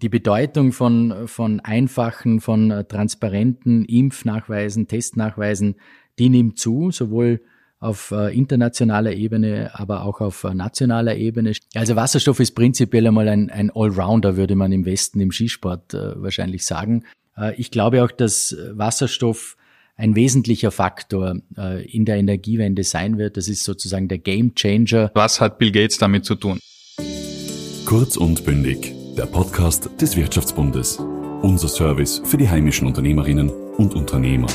Die 0.00 0.08
Bedeutung 0.08 0.72
von, 0.72 1.26
von 1.26 1.60
einfachen, 1.60 2.40
von 2.40 2.70
äh, 2.70 2.84
transparenten 2.84 3.84
Impfnachweisen, 3.84 4.86
Testnachweisen, 4.86 5.76
die 6.18 6.28
nimmt 6.28 6.58
zu, 6.58 6.90
sowohl 6.90 7.40
auf 7.80 8.10
äh, 8.10 8.36
internationaler 8.36 9.12
Ebene, 9.12 9.70
aber 9.72 10.04
auch 10.04 10.20
auf 10.20 10.44
äh, 10.44 10.54
nationaler 10.54 11.16
Ebene. 11.16 11.52
Also 11.74 11.96
Wasserstoff 11.96 12.40
ist 12.40 12.52
prinzipiell 12.52 13.06
einmal 13.06 13.28
ein, 13.28 13.50
ein 13.50 13.70
Allrounder, 13.74 14.36
würde 14.36 14.56
man 14.56 14.72
im 14.72 14.84
Westen 14.84 15.20
im 15.20 15.30
Skisport 15.30 15.94
äh, 15.94 16.20
wahrscheinlich 16.20 16.64
sagen. 16.64 17.04
Äh, 17.36 17.54
ich 17.56 17.70
glaube 17.70 18.02
auch, 18.02 18.10
dass 18.10 18.56
Wasserstoff 18.72 19.56
ein 19.96 20.14
wesentlicher 20.14 20.70
Faktor 20.70 21.36
äh, 21.56 21.84
in 21.84 22.04
der 22.04 22.16
Energiewende 22.16 22.84
sein 22.84 23.18
wird. 23.18 23.36
Das 23.36 23.48
ist 23.48 23.64
sozusagen 23.64 24.08
der 24.08 24.18
Game 24.18 24.54
Changer. 24.54 25.10
Was 25.14 25.40
hat 25.40 25.58
Bill 25.58 25.72
Gates 25.72 25.98
damit 25.98 26.24
zu 26.24 26.36
tun? 26.36 26.60
Kurz 27.84 28.16
und 28.16 28.44
bündig, 28.44 28.92
der 29.18 29.26
Podcast 29.26 29.90
des 30.00 30.16
Wirtschaftsbundes. 30.16 30.98
Unser 31.42 31.66
Service 31.66 32.22
für 32.24 32.36
die 32.36 32.48
heimischen 32.48 32.86
Unternehmerinnen 32.86 33.50
und 33.50 33.92
Unternehmer. 33.94 34.46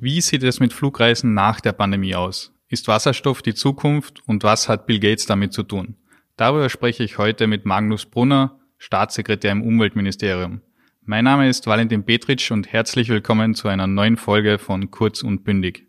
Wie 0.00 0.22
sieht 0.22 0.42
es 0.42 0.58
mit 0.58 0.72
Flugreisen 0.72 1.34
nach 1.34 1.60
der 1.60 1.72
Pandemie 1.72 2.14
aus? 2.14 2.54
Ist 2.68 2.88
Wasserstoff 2.88 3.42
die 3.42 3.52
Zukunft 3.52 4.26
und 4.26 4.42
was 4.42 4.70
hat 4.70 4.86
Bill 4.86 5.00
Gates 5.00 5.26
damit 5.26 5.52
zu 5.52 5.64
tun? 5.64 5.96
Darüber 6.38 6.70
spreche 6.70 7.04
ich 7.04 7.18
heute 7.18 7.46
mit 7.46 7.66
Magnus 7.66 8.06
Brunner, 8.06 8.58
Staatssekretär 8.78 9.52
im 9.52 9.60
Umweltministerium. 9.60 10.62
Mein 11.08 11.22
Name 11.22 11.48
ist 11.48 11.68
Valentin 11.68 12.02
Petritsch 12.02 12.50
und 12.50 12.72
herzlich 12.72 13.08
willkommen 13.08 13.54
zu 13.54 13.68
einer 13.68 13.86
neuen 13.86 14.16
Folge 14.16 14.58
von 14.58 14.90
Kurz 14.90 15.22
und 15.22 15.44
Bündig. 15.44 15.86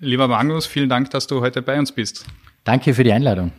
Lieber 0.00 0.28
Magnus, 0.28 0.66
vielen 0.66 0.90
Dank, 0.90 1.08
dass 1.08 1.26
du 1.26 1.40
heute 1.40 1.62
bei 1.62 1.78
uns 1.78 1.92
bist. 1.92 2.26
Danke 2.62 2.92
für 2.92 3.04
die 3.04 3.12
Einladung. 3.12 3.52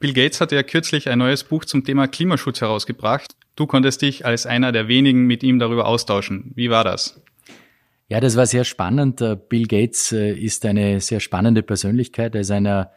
Bill 0.00 0.12
Gates 0.12 0.40
hat 0.40 0.50
ja 0.50 0.64
kürzlich 0.64 1.08
ein 1.08 1.20
neues 1.20 1.44
Buch 1.44 1.64
zum 1.64 1.84
Thema 1.84 2.08
Klimaschutz 2.08 2.60
herausgebracht. 2.60 3.36
Du 3.54 3.68
konntest 3.68 4.02
dich 4.02 4.26
als 4.26 4.46
einer 4.46 4.72
der 4.72 4.88
wenigen 4.88 5.28
mit 5.28 5.44
ihm 5.44 5.60
darüber 5.60 5.86
austauschen. 5.86 6.50
Wie 6.56 6.70
war 6.70 6.82
das? 6.82 7.22
Ja, 8.08 8.18
das 8.18 8.36
war 8.36 8.46
sehr 8.46 8.64
spannend. 8.64 9.20
Äh, 9.20 9.36
Bill 9.48 9.68
Gates 9.68 10.10
äh, 10.10 10.32
ist 10.32 10.66
eine 10.66 11.00
sehr 11.00 11.20
spannende 11.20 11.62
Persönlichkeit. 11.62 12.34
Er 12.34 12.40
ist 12.40 12.50
einer 12.50 12.90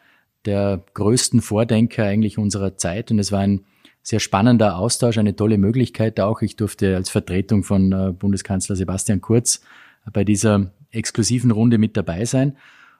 der 0.46 0.84
größten 0.96 1.42
Vordenker 1.42 2.06
eigentlich 2.06 2.40
unserer 2.40 2.76
Zeit 2.76 3.12
und 3.12 3.20
es 3.20 3.32
war 3.32 3.42
ein 3.42 3.66
sehr 4.08 4.20
spannender 4.20 4.78
Austausch, 4.78 5.18
eine 5.18 5.36
tolle 5.36 5.58
Möglichkeit 5.58 6.20
auch. 6.20 6.42
Ich 6.42 6.56
durfte 6.56 6.96
als 6.96 7.10
Vertretung 7.10 7.64
von 7.64 7.92
äh, 7.92 8.14
Bundeskanzler 8.14 8.76
Sebastian 8.76 9.22
Kurz 9.22 9.62
bei 10.14 10.24
dieser 10.24 10.72
exklusiven 10.92 11.52
Runde 11.52 11.78
mit 11.78 11.98
dabei 11.98 12.24
sein. 12.24 12.56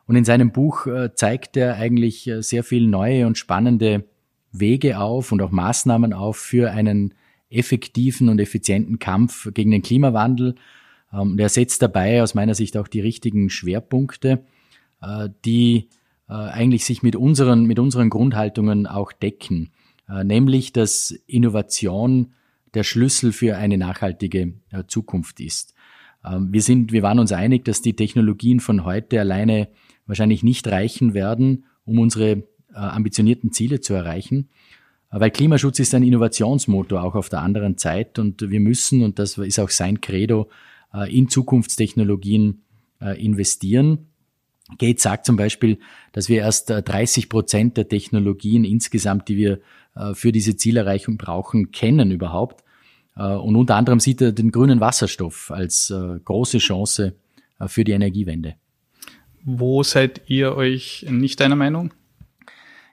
Und 0.06 0.16
in 0.16 0.26
seinem 0.26 0.52
Buch 0.52 0.88
zeigt 1.16 1.58
er 1.58 1.76
eigentlich 1.76 2.32
sehr 2.40 2.64
viel 2.64 2.88
neue 2.88 3.28
und 3.28 3.38
spannende 3.38 4.06
Wege 4.54 5.00
auf 5.00 5.34
und 5.34 5.42
auch 5.42 5.52
Maßnahmen 5.52 6.14
auf 6.14 6.38
für 6.38 6.72
einen 6.72 7.14
effektiven 7.50 8.30
und 8.30 8.40
effizienten 8.40 9.00
Kampf 9.00 9.50
gegen 9.54 9.72
den 9.72 9.82
Klimawandel 9.82 10.56
ähm, 11.14 11.38
der 11.38 11.50
setzt 11.50 11.82
dabei 11.82 12.22
aus 12.22 12.36
meiner 12.36 12.56
Sicht 12.56 12.78
auch 12.78 12.88
die 12.88 13.00
richtigen 13.00 13.50
Schwerpunkte, 13.50 14.44
äh, 15.02 15.30
die 15.46 15.90
äh, 16.30 16.34
eigentlich 16.34 16.86
sich 16.86 17.04
mit 17.04 17.16
unseren, 17.16 17.66
mit 17.66 17.80
unseren 17.80 18.10
Grundhaltungen 18.10 18.88
auch 18.88 19.12
decken, 19.12 19.66
äh, 19.66 19.77
nämlich 20.08 20.74
dass 20.74 21.12
Innovation 21.28 22.34
der 22.74 22.84
Schlüssel 22.84 23.32
für 23.32 23.58
eine 23.58 23.78
nachhaltige 23.78 24.54
äh, 24.72 24.84
Zukunft 24.88 25.40
ist. 25.40 25.74
Ähm, 26.26 26.52
wir 26.52 26.62
sind, 26.62 26.92
wir 26.92 27.04
waren 27.04 27.20
uns 27.20 27.32
einig, 27.32 27.66
dass 27.66 27.82
die 27.82 27.96
Technologien 27.96 28.60
von 28.60 28.86
heute 28.86 29.20
alleine 29.20 29.70
wahrscheinlich 30.06 30.44
nicht 30.44 30.68
reichen 30.68 31.14
werden, 31.14 31.66
um 31.86 32.00
unsere 32.00 32.30
äh, 32.32 32.44
ambitionierten 32.74 33.52
Ziele 33.52 33.82
zu 33.82 33.94
erreichen. 33.94 34.50
Äh, 35.12 35.20
weil 35.20 35.32
Klimaschutz 35.32 35.80
ist 35.80 35.96
ein 35.96 36.04
Innovationsmotor 36.04 37.02
auch 37.02 37.16
auf 37.16 37.30
der 37.30 37.42
anderen 37.42 37.78
Zeit 37.78 38.20
und 38.20 38.50
wir 38.50 38.60
müssen, 38.60 39.04
und 39.04 39.20
das 39.20 39.38
ist 39.38 39.60
auch 39.60 39.70
sein 39.70 40.02
Credo, 40.02 40.50
äh, 40.94 41.16
in 41.16 41.30
Zukunftstechnologien 41.30 42.62
äh, 43.02 43.24
investieren. 43.24 44.08
Gates 44.78 45.04
sagt 45.04 45.26
zum 45.26 45.38
Beispiel, 45.38 45.80
dass 46.12 46.28
wir 46.28 46.40
erst 46.40 46.70
30 46.70 47.24
äh, 47.24 47.28
Prozent 47.28 47.78
der 47.78 47.88
Technologien 47.88 48.66
insgesamt, 48.66 49.30
die 49.30 49.38
wir 49.38 49.62
für 50.14 50.32
diese 50.32 50.56
Zielerreichung 50.56 51.18
brauchen, 51.18 51.72
kennen 51.72 52.12
überhaupt. 52.12 52.64
Und 53.16 53.56
unter 53.56 53.76
anderem 53.76 54.00
sieht 54.00 54.22
er 54.22 54.32
den 54.32 54.52
grünen 54.52 54.80
Wasserstoff 54.80 55.52
als 55.52 55.94
große 56.26 56.60
Chance 56.60 57.16
für 57.66 57.84
die 57.84 57.94
Energiewende. 57.94 58.56
Wo 59.44 59.82
seid 59.82 60.22
ihr 60.28 60.56
euch 60.56 61.06
nicht 61.10 61.42
einer 61.42 61.56
Meinung? 61.56 61.94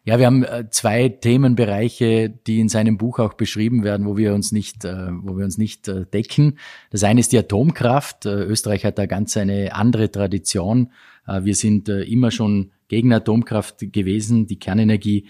Ja, 0.06 0.18
wir 0.18 0.26
haben 0.26 0.44
äh, 0.44 0.68
zwei 0.68 1.08
Themenbereiche, 1.08 2.28
die 2.28 2.60
in 2.60 2.68
seinem 2.68 2.98
Buch 2.98 3.18
auch 3.18 3.32
beschrieben 3.32 3.84
werden, 3.84 4.06
wo 4.06 4.18
wir 4.18 4.34
uns 4.34 4.52
nicht, 4.52 4.84
äh, 4.84 5.08
wo 5.10 5.38
wir 5.38 5.46
uns 5.46 5.56
nicht 5.56 5.88
äh, 5.88 6.04
decken. 6.04 6.58
Das 6.90 7.04
eine 7.04 7.20
ist 7.20 7.32
die 7.32 7.38
Atomkraft. 7.38 8.26
Österreich 8.26 8.84
hat 8.84 8.98
da 8.98 9.06
ganz 9.06 9.36
eine 9.36 9.74
andere 9.74 10.10
Tradition. 10.10 10.92
Wir 11.26 11.54
sind 11.54 11.88
immer 11.88 12.30
schon 12.30 12.72
gegen 12.88 13.14
Atomkraft 13.14 13.78
gewesen. 13.92 14.46
Die 14.46 14.58
Kernenergie 14.58 15.26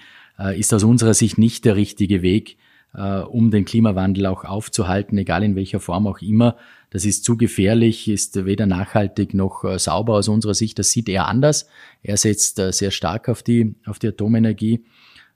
ist 0.57 0.75
aus 0.75 0.83
unserer 0.83 1.15
Sicht 1.15 1.39
nicht 1.39 1.65
der 1.65 1.77
richtige 1.77 2.23
Weg, 2.23 2.57
um 2.93 3.51
den 3.51 3.65
Klimawandel 3.65 4.27
auch 4.27 4.45
aufzuhalten, 4.45 5.19
egal 5.19 5.45
in 5.45 5.55
welcher 5.57 5.81
Form 5.81 6.07
auch 6.07 6.21
immer. 6.21 6.57
Das 6.95 7.05
ist 7.05 7.25
zu 7.25 7.37
gefährlich, 7.37 8.07
ist 8.07 8.45
weder 8.45 8.67
nachhaltig 8.67 9.35
noch 9.35 9.65
äh, 9.65 9.81
sauber 9.81 10.15
aus 10.15 10.29
unserer 10.29 10.55
Sicht. 10.55 10.79
Das 10.79 10.93
sieht 10.93 11.09
er 11.09 11.27
anders. 11.27 11.69
Er 12.05 12.17
setzt 12.17 12.61
äh, 12.61 12.73
sehr 12.73 12.93
stark 12.93 13.29
auf 13.29 13.43
die, 13.43 13.75
auf 13.85 13.99
die 13.99 14.07
Atomenergie. 14.07 14.85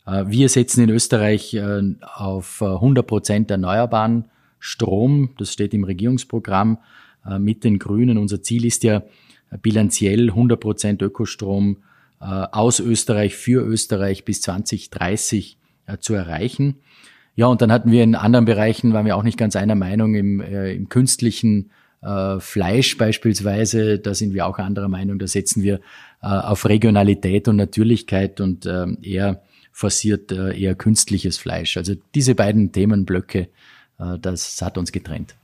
Äh, 0.07 0.27
wir 0.29 0.49
setzen 0.51 0.85
in 0.85 0.91
Österreich 0.91 1.61
auf 2.15 2.63
100 2.63 3.05
Prozent 3.05 3.51
erneuerbaren 3.51 4.27
Strom. 4.61 5.31
Das 5.37 5.53
steht 5.53 5.75
im 5.75 5.83
Regierungsprogramm 5.83 6.79
mit 7.41 7.65
den 7.65 7.81
Grünen. 7.81 8.19
Unser 8.19 8.41
Ziel 8.41 8.65
ist 8.65 8.85
ja 8.85 9.03
bilanziell 9.61 10.31
100 10.31 10.61
Prozent 10.61 11.03
Ökostrom 11.03 11.79
aus 12.21 12.81
Österreich 12.81 13.37
für 13.37 13.65
Österreich 13.65 14.25
bis 14.25 14.41
2030 14.43 15.57
zu 16.01 16.15
erreichen. 16.15 16.81
Ja, 17.39 17.47
und 17.47 17.63
dann 17.63 17.71
hatten 17.71 17.93
wir 17.93 18.03
in 18.03 18.17
anderen 18.17 18.47
Bereichen, 18.47 18.93
waren 18.93 19.07
wir 19.07 19.17
auch 19.17 19.23
nicht 19.23 19.39
ganz 19.39 19.55
einer 19.55 19.77
Meinung, 19.77 20.17
im, 20.17 20.41
äh, 20.41 20.73
im 20.73 20.89
künstlichen 20.89 21.71
äh, 22.03 22.41
Fleisch 22.41 22.99
beispielsweise, 22.99 24.01
da 24.01 24.13
sind 24.13 24.35
wir 24.35 24.45
auch 24.49 24.59
anderer 24.59 24.89
Meinung, 24.89 25.21
da 25.21 25.29
setzen 25.29 25.63
wir 25.63 25.77
äh, 26.21 26.27
auf 26.27 26.69
Regionalität 26.69 27.47
und 27.47 27.55
Natürlichkeit 27.55 28.41
und 28.41 28.67
äh, 28.67 28.87
eher 29.03 29.45
forciert 29.71 30.33
äh, 30.33 30.59
eher 30.61 30.75
künstliches 30.75 31.39
Fleisch. 31.39 31.77
Also 31.77 31.95
diese 32.13 32.35
beiden 32.35 32.73
Themenblöcke, 32.73 33.51
äh, 34.01 34.19
das 34.21 34.61
hat 34.61 34.77
uns 34.77 34.91
getrennt. 34.91 35.37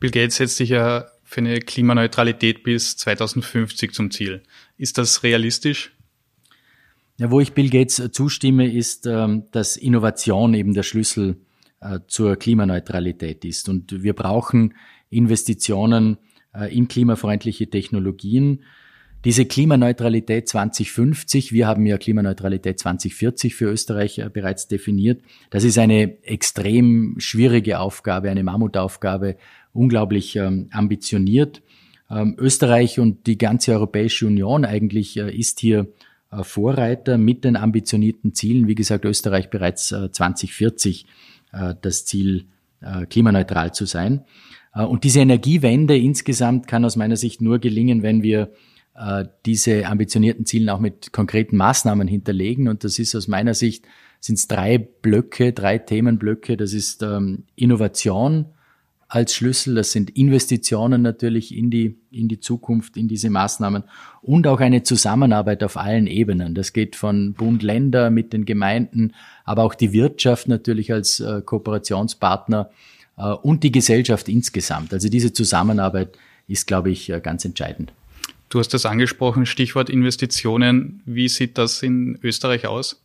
Bill 0.00 0.10
Gates 0.10 0.36
setzt 0.36 0.58
sich 0.58 0.68
ja 0.68 1.06
für 1.24 1.40
eine 1.40 1.60
Klimaneutralität 1.60 2.62
bis 2.62 2.98
2050 2.98 3.94
zum 3.94 4.10
Ziel. 4.10 4.42
Ist 4.76 4.98
das 4.98 5.22
realistisch? 5.22 5.92
Ja, 7.18 7.30
wo 7.30 7.40
ich 7.40 7.52
Bill 7.52 7.68
Gates 7.68 7.98
äh, 7.98 8.10
zustimme, 8.10 8.70
ist, 8.70 9.06
ähm, 9.06 9.44
dass 9.52 9.76
Innovation 9.76 10.54
eben 10.54 10.72
der 10.72 10.82
Schlüssel 10.82 11.36
äh, 11.80 12.00
zur 12.06 12.36
Klimaneutralität 12.36 13.44
ist. 13.44 13.68
Und 13.68 14.02
wir 14.02 14.14
brauchen 14.14 14.74
Investitionen 15.10 16.16
äh, 16.54 16.74
in 16.74 16.88
klimafreundliche 16.88 17.68
Technologien. 17.68 18.64
Diese 19.24 19.44
Klimaneutralität 19.44 20.48
2050, 20.48 21.52
wir 21.52 21.68
haben 21.68 21.86
ja 21.86 21.96
Klimaneutralität 21.96 22.80
2040 22.80 23.54
für 23.54 23.66
Österreich 23.66 24.20
bereits 24.32 24.66
definiert. 24.66 25.22
Das 25.50 25.62
ist 25.62 25.78
eine 25.78 26.24
extrem 26.24 27.16
schwierige 27.18 27.78
Aufgabe, 27.78 28.30
eine 28.30 28.42
Mammutaufgabe, 28.42 29.36
unglaublich 29.72 30.34
ähm, 30.34 30.70
ambitioniert. 30.72 31.62
Ähm, 32.10 32.34
Österreich 32.36 32.98
und 32.98 33.28
die 33.28 33.38
ganze 33.38 33.72
Europäische 33.72 34.26
Union 34.26 34.64
eigentlich 34.64 35.16
ist 35.16 35.60
hier 35.60 35.86
Vorreiter 36.40 37.18
mit 37.18 37.44
den 37.44 37.56
ambitionierten 37.56 38.34
Zielen. 38.34 38.66
Wie 38.66 38.74
gesagt, 38.74 39.04
Österreich 39.04 39.50
bereits 39.50 39.88
2040 39.88 41.06
äh, 41.52 41.70
äh, 41.70 41.74
das 41.80 42.04
Ziel, 42.04 42.46
klimaneutral 43.10 43.72
zu 43.72 43.84
sein. 43.84 44.24
Und 44.74 45.04
diese 45.04 45.20
Energiewende 45.20 45.96
insgesamt 45.96 46.66
kann 46.66 46.84
aus 46.84 46.96
meiner 46.96 47.14
Sicht 47.14 47.40
nur 47.40 47.60
gelingen, 47.60 48.02
wenn 48.02 48.24
wir 48.24 48.50
diese 49.46 49.86
ambitionierten 49.86 50.46
Zielen 50.46 50.68
auch 50.68 50.80
mit 50.80 51.12
konkreten 51.12 51.56
Maßnahmen 51.56 52.08
hinterlegen. 52.08 52.66
Und 52.66 52.82
das 52.82 52.98
ist 52.98 53.14
aus 53.14 53.28
meiner 53.28 53.54
Sicht 53.54 53.84
sind 54.18 54.38
es 54.38 54.48
drei 54.48 54.78
Blöcke, 54.78 55.52
drei 55.52 55.78
Themenblöcke. 55.78 56.56
Das 56.56 56.72
ist 56.72 57.02
ähm, 57.02 57.44
Innovation, 57.54 58.46
als 59.12 59.34
Schlüssel. 59.34 59.74
Das 59.74 59.92
sind 59.92 60.08
Investitionen 60.16 61.02
natürlich 61.02 61.54
in 61.54 61.70
die, 61.70 61.98
in 62.10 62.28
die 62.28 62.40
Zukunft, 62.40 62.96
in 62.96 63.08
diese 63.08 63.28
Maßnahmen 63.28 63.84
und 64.22 64.46
auch 64.46 64.60
eine 64.60 64.84
Zusammenarbeit 64.84 65.62
auf 65.62 65.76
allen 65.76 66.06
Ebenen. 66.06 66.54
Das 66.54 66.72
geht 66.72 66.96
von 66.96 67.34
Bund, 67.34 67.62
Länder 67.62 68.08
mit 68.08 68.32
den 68.32 68.46
Gemeinden, 68.46 69.12
aber 69.44 69.64
auch 69.64 69.74
die 69.74 69.92
Wirtschaft 69.92 70.48
natürlich 70.48 70.94
als 70.94 71.20
äh, 71.20 71.42
Kooperationspartner, 71.44 72.70
äh, 73.18 73.32
und 73.32 73.62
die 73.64 73.70
Gesellschaft 73.70 74.30
insgesamt. 74.30 74.94
Also 74.94 75.10
diese 75.10 75.34
Zusammenarbeit 75.34 76.16
ist, 76.48 76.66
glaube 76.66 76.90
ich, 76.90 77.12
ganz 77.22 77.44
entscheidend. 77.44 77.92
Du 78.48 78.60
hast 78.60 78.72
das 78.72 78.86
angesprochen, 78.86 79.44
Stichwort 79.44 79.90
Investitionen. 79.90 81.02
Wie 81.04 81.28
sieht 81.28 81.58
das 81.58 81.82
in 81.82 82.18
Österreich 82.22 82.66
aus? 82.66 83.01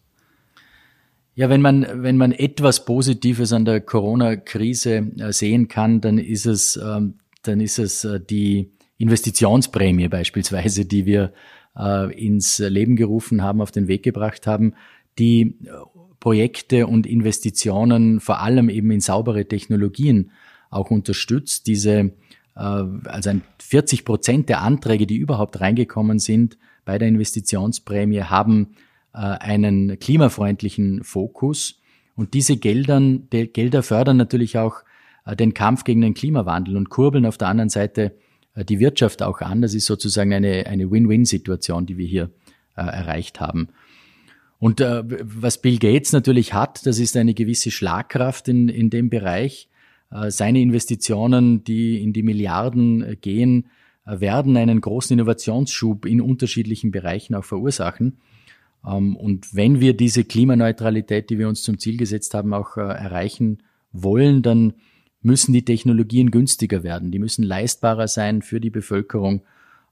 Ja, 1.37 1.49
wenn 1.49 1.61
man, 1.61 1.85
wenn 2.01 2.17
man 2.17 2.31
etwas 2.31 2.83
Positives 2.83 3.53
an 3.53 3.63
der 3.63 3.79
Corona-Krise 3.79 5.11
äh, 5.19 5.31
sehen 5.31 5.67
kann, 5.67 6.01
dann 6.01 6.17
ist 6.17 6.47
es, 6.47 6.77
ähm, 6.77 7.19
dann 7.43 7.59
ist 7.59 7.77
es 7.77 8.03
äh, 8.05 8.19
die 8.19 8.71
Investitionsprämie 8.97 10.07
beispielsweise, 10.07 10.85
die 10.85 11.05
wir 11.05 11.33
äh, 11.77 12.11
ins 12.19 12.57
Leben 12.57 12.95
gerufen 12.95 13.43
haben, 13.43 13.61
auf 13.61 13.69
den 13.69 13.87
Weg 13.87 14.01
gebracht 14.01 14.47
haben, 14.47 14.73
die 15.19 15.59
Projekte 16.19 16.87
und 16.87 17.05
Investitionen 17.05 18.19
vor 18.19 18.39
allem 18.41 18.67
eben 18.67 18.89
in 18.89 18.99
saubere 18.99 19.45
Technologien 19.45 20.31
auch 20.71 20.89
unterstützt. 20.89 21.67
Diese 21.67 22.13
also 22.55 23.31
40 23.59 24.03
Prozent 24.03 24.49
der 24.49 24.63
Anträge, 24.63 25.05
die 25.05 25.17
überhaupt 25.17 25.61
reingekommen 25.61 26.17
sind 26.17 26.57
bei 26.85 26.97
der 26.97 27.07
Investitionsprämie, 27.07 28.23
haben 28.23 28.69
einen 29.21 29.99
klimafreundlichen 29.99 31.03
Fokus. 31.03 31.81
Und 32.15 32.33
diese 32.33 32.57
Geldern, 32.57 33.29
die 33.31 33.47
Gelder 33.47 33.83
fördern 33.83 34.17
natürlich 34.17 34.57
auch 34.57 34.83
äh, 35.25 35.35
den 35.35 35.53
Kampf 35.53 35.83
gegen 35.83 36.01
den 36.01 36.13
Klimawandel 36.13 36.77
und 36.77 36.89
kurbeln 36.89 37.25
auf 37.25 37.37
der 37.37 37.47
anderen 37.47 37.69
Seite 37.69 38.15
die 38.69 38.79
Wirtschaft 38.79 39.21
auch 39.21 39.41
an. 39.41 39.61
Das 39.61 39.75
ist 39.75 39.85
sozusagen 39.85 40.33
eine, 40.33 40.65
eine 40.65 40.89
Win-Win-Situation, 40.89 41.85
die 41.85 41.97
wir 41.97 42.07
hier 42.07 42.31
äh, 42.75 42.81
erreicht 42.81 43.39
haben. 43.39 43.69
Und 44.59 44.81
äh, 44.81 45.03
was 45.05 45.61
Bill 45.61 45.77
Gates 45.77 46.13
natürlich 46.13 46.53
hat, 46.53 46.85
das 46.85 46.99
ist 46.99 47.15
eine 47.15 47.33
gewisse 47.33 47.71
Schlagkraft 47.71 48.47
in, 48.47 48.69
in 48.69 48.89
dem 48.89 49.09
Bereich. 49.09 49.69
Äh, 50.11 50.31
seine 50.31 50.61
Investitionen, 50.61 51.63
die 51.63 52.01
in 52.01 52.13
die 52.13 52.23
Milliarden 52.23 53.03
äh, 53.03 53.15
gehen, 53.15 53.67
äh, 54.05 54.19
werden 54.19 54.57
einen 54.57 54.81
großen 54.81 55.13
Innovationsschub 55.13 56.05
in 56.05 56.21
unterschiedlichen 56.21 56.91
Bereichen 56.91 57.35
auch 57.35 57.45
verursachen. 57.45 58.19
Ähm, 58.87 59.15
und 59.15 59.53
wenn 59.55 59.79
wir 59.79 59.95
diese 59.95 60.23
Klimaneutralität, 60.23 61.29
die 61.29 61.39
wir 61.39 61.47
uns 61.47 61.63
zum 61.63 61.79
Ziel 61.79 61.97
gesetzt 61.97 62.33
haben, 62.33 62.53
auch 62.53 62.77
erreichen 62.77 63.63
wollen, 63.91 64.41
dann 64.41 64.73
müssen 65.21 65.53
die 65.53 65.65
Technologien 65.65 66.31
günstiger 66.31 66.83
werden. 66.83 67.11
Die 67.11 67.19
müssen 67.19 67.43
leistbarer 67.43 68.07
sein 68.07 68.41
für 68.41 68.61
die 68.61 68.69
Bevölkerung 68.69 69.41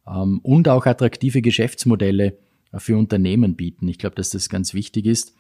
ähm, 0.08 0.40
und 0.44 0.68
auch 0.68 0.86
attraktive 0.86 1.42
Geschäftsmodelle 1.42 2.38
für 2.78 2.98
Unternehmen 2.98 3.56
bieten. 3.56 3.88
Ich 3.88 3.98
glaube, 3.98 4.16
dass 4.16 4.30
das 4.30 4.50
ganz 4.50 4.74
wichtig 4.74 5.06
ist. 5.06 5.34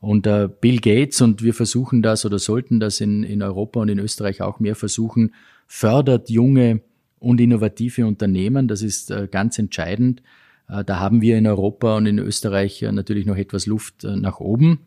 Und 0.00 0.26
äh, 0.26 0.48
Bill 0.60 0.80
Gates, 0.80 1.20
und 1.22 1.42
wir 1.42 1.54
versuchen 1.54 2.02
das 2.02 2.26
oder 2.26 2.38
sollten 2.38 2.78
das 2.78 3.00
in, 3.00 3.22
in 3.22 3.42
Europa 3.42 3.80
und 3.80 3.88
in 3.88 3.98
Österreich 3.98 4.42
auch 4.42 4.60
mehr 4.60 4.74
versuchen, 4.74 5.34
fördert 5.66 6.28
junge 6.28 6.82
und 7.18 7.40
innovative 7.40 8.06
Unternehmen. 8.06 8.68
Das 8.68 8.82
ist 8.82 9.10
äh, 9.10 9.28
ganz 9.30 9.58
entscheidend. 9.58 10.22
Äh, 10.68 10.84
da 10.84 11.00
haben 11.00 11.20
wir 11.20 11.36
in 11.38 11.46
Europa 11.46 11.96
und 11.96 12.06
in 12.06 12.18
Österreich 12.18 12.82
äh, 12.82 12.92
natürlich 12.92 13.26
noch 13.26 13.36
etwas 13.36 13.66
Luft 13.66 14.04
äh, 14.04 14.16
nach 14.16 14.40
oben, 14.40 14.80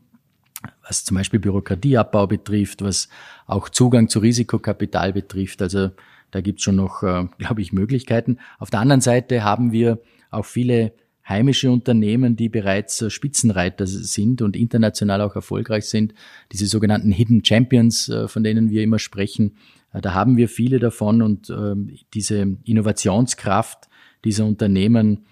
was 0.86 1.04
zum 1.04 1.16
Beispiel 1.16 1.40
Bürokratieabbau 1.40 2.28
betrifft, 2.28 2.82
was 2.82 3.10
auch 3.46 3.70
Zugang 3.70 4.10
zu 4.10 4.20
Risikokapital 4.20 5.14
betrifft. 5.14 5.62
Also 5.62 5.92
da 6.32 6.42
gibt 6.42 6.60
es 6.60 6.64
schon 6.64 6.76
noch, 6.76 7.02
glaube 7.38 7.62
ich, 7.62 7.74
Möglichkeiten. 7.74 8.38
Auf 8.60 8.70
der 8.70 8.80
anderen 8.82 9.02
Seite 9.02 9.44
haben 9.44 9.72
wir 9.72 10.00
auch 10.30 10.46
viele 10.46 10.94
heimische 11.28 11.70
Unternehmen, 11.72 12.38
die 12.38 12.48
bereits 12.50 13.04
Spitzenreiter 13.12 13.86
sind 13.86 14.42
und 14.42 14.56
international 14.56 15.22
auch 15.22 15.36
erfolgreich 15.36 15.86
sind. 15.86 16.14
Diese 16.54 16.68
sogenannten 16.68 17.12
Hidden 17.12 17.44
Champions, 17.44 18.12
von 18.28 18.44
denen 18.44 18.70
wir 18.70 18.82
immer 18.82 18.98
sprechen, 18.98 19.58
da 19.92 20.14
haben 20.14 20.38
wir 20.38 20.48
viele 20.48 20.80
davon 20.80 21.22
und 21.22 21.50
ähm, 21.50 21.92
diese 22.14 22.58
Innovationskraft 22.64 23.90
dieser 24.24 24.46
Unternehmen 24.46 25.26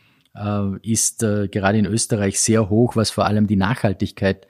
ist 0.82 1.20
gerade 1.20 1.78
in 1.78 1.86
Österreich 1.86 2.40
sehr 2.42 2.70
hoch, 2.70 2.96
was 2.96 3.10
vor 3.10 3.26
allem 3.26 3.48
die 3.48 3.56
Nachhaltigkeit 3.56 4.48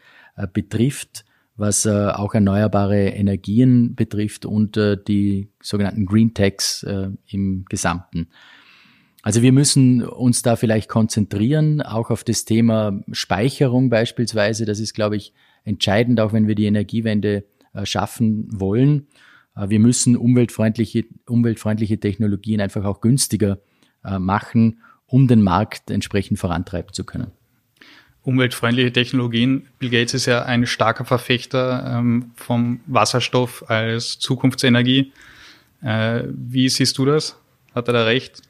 betrifft, 0.52 1.26
was 1.58 1.86
auch 1.86 2.34
erneuerbare 2.34 3.10
Energien 3.10 3.94
betrifft 3.94 4.48
und 4.48 4.78
die 5.08 5.50
sogenannten 5.62 6.08
Green 6.08 6.34
Techs 6.34 6.84
im 7.28 7.66
Gesamten. 7.70 8.30
Also 9.26 9.42
wir 9.42 9.52
müssen 9.52 10.04
uns 10.04 10.44
da 10.44 10.56
vielleicht 10.56 10.88
konzentrieren, 10.88 11.82
auch 11.82 12.12
auf 12.12 12.24
das 12.24 12.46
Thema 12.46 13.02
Speicherung 13.12 13.90
beispielsweise. 13.90 14.66
Das 14.66 14.80
ist, 14.80 14.94
glaube 14.94 15.16
ich, 15.16 15.34
entscheidend, 15.64 16.20
auch 16.20 16.32
wenn 16.32 16.48
wir 16.48 16.54
die 16.54 16.68
Energiewende 16.68 17.44
äh, 17.74 17.88
schaffen 17.88 18.48
wollen. 18.52 19.08
Äh, 19.56 19.70
wir 19.70 19.80
müssen 19.80 20.16
umweltfreundliche, 20.16 21.06
umweltfreundliche 21.28 22.00
Technologien 22.00 22.62
einfach 22.62 22.86
auch 22.86 23.02
günstiger 23.02 23.58
äh, 24.04 24.20
machen, 24.20 24.80
um 25.08 25.28
den 25.28 25.42
Markt 25.42 25.92
entsprechend 25.92 26.40
vorantreiben 26.40 26.94
zu 26.94 27.04
können. 27.04 27.32
Umweltfreundliche 28.24 28.92
Technologien. 28.92 29.68
Bill 29.78 29.90
Gates 29.92 30.16
ist 30.16 30.26
ja 30.26 30.44
ein 30.44 30.66
starker 30.66 31.06
Verfechter 31.06 31.98
ähm, 31.98 32.32
vom 32.36 32.80
Wasserstoff 32.88 33.70
als 33.70 34.18
Zukunftsenergie. 34.18 35.12
Äh, 35.82 36.24
wie 36.28 36.68
siehst 36.70 36.98
du 36.98 37.06
das? 37.06 37.38
Hat 37.76 37.88
er 37.88 37.94
da 37.94 38.04
recht? 38.06 38.42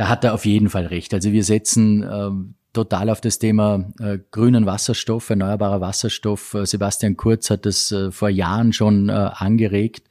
da 0.00 0.08
hat 0.08 0.24
er 0.24 0.32
auf 0.32 0.46
jeden 0.46 0.70
Fall 0.70 0.86
recht. 0.86 1.12
Also 1.12 1.30
wir 1.30 1.44
setzen 1.44 2.02
äh, 2.02 2.30
total 2.72 3.10
auf 3.10 3.20
das 3.20 3.38
Thema 3.38 3.84
äh, 4.00 4.16
grünen 4.30 4.64
Wasserstoff, 4.64 5.28
erneuerbarer 5.28 5.82
Wasserstoff. 5.82 6.54
Äh, 6.54 6.64
Sebastian 6.64 7.18
Kurz 7.18 7.50
hat 7.50 7.66
das 7.66 7.92
äh, 7.92 8.10
vor 8.10 8.30
Jahren 8.30 8.72
schon 8.72 9.10
äh, 9.10 9.12
angeregt. 9.12 10.04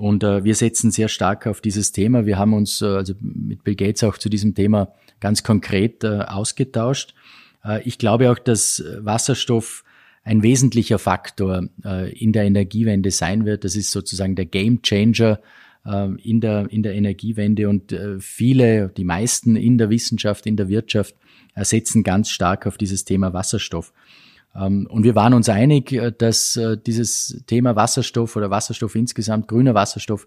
Und 0.00 0.24
äh, 0.24 0.44
wir 0.44 0.54
setzen 0.54 0.90
sehr 0.90 1.08
stark 1.08 1.46
auf 1.46 1.60
dieses 1.60 1.92
Thema. 1.92 2.24
Wir 2.24 2.38
haben 2.38 2.54
uns 2.54 2.80
äh, 2.80 2.86
also 2.86 3.12
mit 3.20 3.64
Bill 3.64 3.74
Gates 3.74 4.02
auch 4.02 4.16
zu 4.16 4.30
diesem 4.30 4.54
Thema 4.54 4.94
ganz 5.20 5.42
konkret 5.42 6.04
äh, 6.04 6.20
ausgetauscht. 6.20 7.14
Äh, 7.62 7.82
ich 7.86 7.98
glaube 7.98 8.30
auch, 8.30 8.38
dass 8.38 8.82
Wasserstoff 9.00 9.84
ein 10.24 10.42
wesentlicher 10.42 10.98
Faktor 10.98 11.68
äh, 11.84 12.10
in 12.18 12.32
der 12.32 12.44
Energiewende 12.44 13.10
sein 13.10 13.44
wird. 13.44 13.64
Das 13.64 13.76
ist 13.76 13.90
sozusagen 13.90 14.36
der 14.36 14.46
Game 14.46 14.80
Changer 14.80 15.38
ähm, 15.84 16.18
in 16.22 16.40
der, 16.40 16.70
in 16.70 16.82
der 16.82 16.94
Energiewende 16.94 17.68
und 17.68 17.92
äh, 17.92 18.18
viele, 18.20 18.88
die 18.88 19.04
meisten 19.04 19.54
in 19.54 19.76
der 19.76 19.90
Wissenschaft, 19.90 20.46
in 20.46 20.56
der 20.56 20.70
Wirtschaft 20.70 21.14
setzen 21.56 22.04
ganz 22.04 22.30
stark 22.30 22.66
auf 22.66 22.78
dieses 22.78 23.04
Thema 23.04 23.34
Wasserstoff. 23.34 23.92
Ähm, 24.54 24.86
und 24.90 25.04
wir 25.04 25.14
waren 25.14 25.34
uns 25.34 25.48
einig, 25.48 25.92
äh, 25.92 26.12
dass 26.16 26.56
äh, 26.56 26.76
dieses 26.76 27.42
Thema 27.46 27.76
Wasserstoff 27.76 28.36
oder 28.36 28.50
Wasserstoff 28.50 28.94
insgesamt, 28.94 29.48
grüner 29.48 29.74
Wasserstoff, 29.74 30.26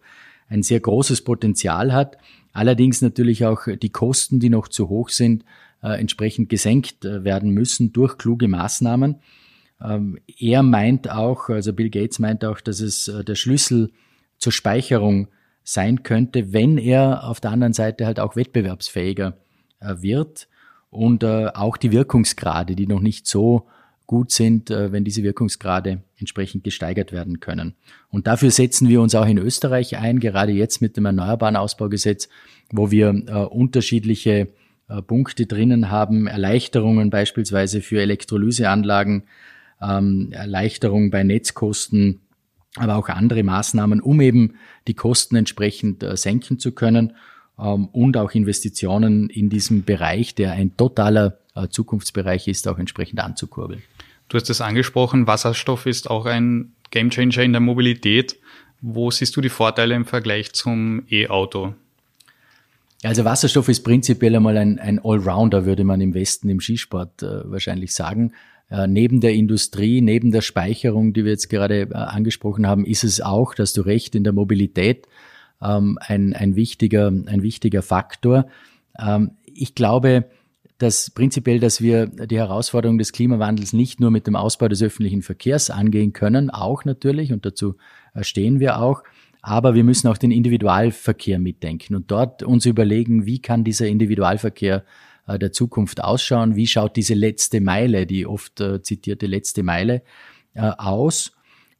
ein 0.49 0.63
sehr 0.63 0.79
großes 0.79 1.23
Potenzial 1.23 1.93
hat. 1.93 2.17
Allerdings 2.51 3.01
natürlich 3.01 3.45
auch 3.45 3.61
die 3.81 3.89
Kosten, 3.89 4.39
die 4.39 4.49
noch 4.49 4.67
zu 4.67 4.89
hoch 4.89 5.09
sind, 5.09 5.45
entsprechend 5.81 6.49
gesenkt 6.49 7.03
werden 7.03 7.49
müssen 7.51 7.93
durch 7.93 8.17
kluge 8.17 8.47
Maßnahmen. 8.47 9.15
Ähm, 9.81 10.19
er 10.37 10.61
meint 10.61 11.09
auch, 11.09 11.49
also 11.49 11.73
Bill 11.73 11.89
Gates 11.89 12.19
meint 12.19 12.45
auch, 12.45 12.61
dass 12.61 12.81
es 12.81 13.11
der 13.25 13.35
Schlüssel 13.35 13.89
zur 14.37 14.51
Speicherung 14.51 15.29
sein 15.63 16.03
könnte, 16.03 16.53
wenn 16.53 16.77
er 16.77 17.23
auf 17.23 17.39
der 17.39 17.51
anderen 17.51 17.73
Seite 17.73 18.05
halt 18.05 18.19
auch 18.19 18.35
wettbewerbsfähiger 18.35 19.37
äh, 19.79 19.95
wird 19.99 20.47
und 20.89 21.23
äh, 21.23 21.47
auch 21.53 21.77
die 21.77 21.91
Wirkungsgrade, 21.91 22.75
die 22.75 22.87
noch 22.87 22.99
nicht 22.99 23.25
so 23.25 23.67
gut 24.13 24.31
sind, 24.31 24.69
äh, 24.69 24.91
wenn 24.91 25.03
diese 25.03 25.23
Wirkungsgrade 25.23 26.03
entsprechend 26.19 26.63
gesteigert 26.63 27.11
werden 27.11 27.39
können. 27.39 27.73
Und 28.11 28.27
dafür 28.27 28.51
setzen 28.51 28.87
wir 28.89 29.01
uns 29.01 29.15
auch 29.15 29.25
in 29.25 29.39
Österreich 29.39 29.97
ein, 29.97 30.19
gerade 30.19 30.51
jetzt 30.51 30.81
mit 30.81 30.95
dem 30.97 31.05
Erneuerbaren 31.05 31.55
Ausbaugesetz, 31.55 32.29
wo 32.71 32.91
wir 32.91 33.49
unterschiedliche 33.51 34.49
Punkte 35.07 35.47
drinnen 35.47 35.89
haben, 35.89 36.27
Erleichterungen 36.27 37.09
beispielsweise 37.09 37.81
für 37.81 38.01
Elektrolyseanlagen, 38.01 39.23
ähm, 39.81 40.29
Erleichterung 40.31 41.09
bei 41.09 41.23
Netzkosten, 41.23 42.21
aber 42.75 42.95
auch 42.95 43.09
andere 43.09 43.43
Maßnahmen, 43.43 44.01
um 44.01 44.21
eben 44.21 44.55
die 44.87 44.93
Kosten 44.93 45.35
entsprechend 45.35 46.03
äh, 46.03 46.17
senken 46.17 46.59
zu 46.59 46.71
können 46.71 47.13
ähm, 47.59 47.87
und 47.87 48.17
auch 48.17 48.31
Investitionen 48.31 49.29
in 49.29 49.49
diesem 49.49 49.83
Bereich, 49.83 50.35
der 50.35 50.53
ein 50.53 50.75
totaler 50.75 51.37
äh, 51.55 51.67
Zukunftsbereich 51.67 52.47
ist, 52.47 52.67
auch 52.67 52.79
entsprechend 52.79 53.19
anzukurbeln. 53.19 53.83
Du 54.33 54.39
hast 54.39 54.49
es 54.49 54.61
angesprochen, 54.61 55.27
Wasserstoff 55.27 55.85
ist 55.85 56.09
auch 56.09 56.25
ein 56.25 56.73
Gamechanger 56.89 57.43
in 57.43 57.51
der 57.51 57.61
Mobilität. 57.61 58.39
Wo 58.81 59.11
siehst 59.11 59.37
du 59.37 59.41
die 59.41 59.49
Vorteile 59.49 59.93
im 59.93 60.05
Vergleich 60.05 60.53
zum 60.53 61.03
E-Auto? 61.07 61.75
Also 63.03 63.25
Wasserstoff 63.25 63.69
ist 63.69 63.83
prinzipiell 63.83 64.35
einmal 64.35 64.57
ein, 64.57 64.79
ein 64.79 64.99
Allrounder, 65.03 65.67
würde 65.67 65.83
man 65.83 66.01
im 66.01 66.15
Westen 66.15 66.49
im 66.49 66.61
Skisport 66.61 67.21
äh, 67.21 67.51
wahrscheinlich 67.51 67.93
sagen. 67.93 68.33
Äh, 68.71 68.87
neben 68.87 69.21
der 69.21 69.35
Industrie, 69.35 70.01
neben 70.01 70.31
der 70.31 70.41
Speicherung, 70.41 71.13
die 71.13 71.25
wir 71.25 71.31
jetzt 71.33 71.51
gerade 71.51 71.81
äh, 71.81 71.93
angesprochen 71.93 72.65
haben, 72.65 72.87
ist 72.87 73.03
es 73.03 73.21
auch, 73.21 73.53
dass 73.53 73.73
du 73.73 73.81
recht, 73.81 74.15
in 74.15 74.23
der 74.23 74.33
Mobilität 74.33 75.07
ähm, 75.61 75.99
ein, 76.01 76.33
ein, 76.33 76.55
wichtiger, 76.55 77.05
ein 77.09 77.43
wichtiger 77.43 77.83
Faktor. 77.83 78.47
Ähm, 78.97 79.37
ich 79.45 79.75
glaube, 79.75 80.25
dass 80.83 81.09
prinzipiell, 81.09 81.59
dass 81.59 81.81
wir 81.81 82.07
die 82.07 82.37
Herausforderung 82.37 82.97
des 82.97 83.13
Klimawandels 83.13 83.73
nicht 83.73 83.99
nur 83.99 84.11
mit 84.11 84.27
dem 84.27 84.35
Ausbau 84.35 84.67
des 84.67 84.83
öffentlichen 84.83 85.21
Verkehrs 85.21 85.69
angehen 85.69 86.13
können, 86.13 86.49
auch 86.49 86.85
natürlich, 86.85 87.31
und 87.31 87.45
dazu 87.45 87.75
äh, 88.13 88.23
stehen 88.23 88.59
wir 88.59 88.79
auch, 88.79 89.03
aber 89.41 89.73
wir 89.73 89.83
müssen 89.83 90.07
auch 90.09 90.17
den 90.17 90.31
Individualverkehr 90.31 91.39
mitdenken 91.39 91.95
und 91.95 92.11
dort 92.11 92.43
uns 92.43 92.65
überlegen, 92.65 93.25
wie 93.25 93.39
kann 93.39 93.63
dieser 93.63 93.87
Individualverkehr 93.87 94.83
äh, 95.27 95.39
der 95.39 95.51
Zukunft 95.53 96.03
ausschauen, 96.03 96.55
wie 96.55 96.67
schaut 96.67 96.97
diese 96.97 97.13
letzte 97.13 97.61
Meile, 97.61 98.05
die 98.05 98.27
oft 98.27 98.59
äh, 98.59 98.81
zitierte 98.81 99.25
letzte 99.25 99.63
Meile 99.63 100.03
aus. 100.55 101.31